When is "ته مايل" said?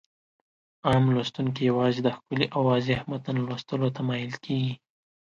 3.95-4.33